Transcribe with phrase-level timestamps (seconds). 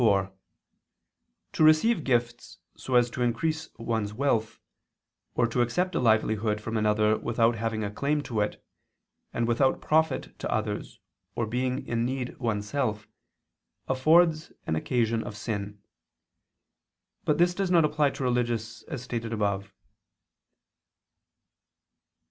[0.01, 0.33] 4:
[1.53, 4.59] To receive gifts so as to increase one's wealth,
[5.35, 8.65] or to accept a livelihood from another without having a claim to it,
[9.31, 10.99] and without profit to others
[11.35, 13.07] or being in need oneself,
[13.87, 15.79] affords an occasion of sin.
[17.23, 19.71] But this does not apply to religious, as stated above.